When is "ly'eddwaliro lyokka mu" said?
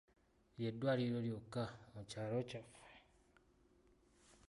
0.57-2.01